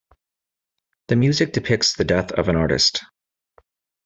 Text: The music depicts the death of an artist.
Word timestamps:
The 1.09 1.15
music 1.15 1.53
depicts 1.53 1.93
the 1.93 2.03
death 2.03 2.31
of 2.31 2.47
an 2.49 2.55
artist. 2.55 3.03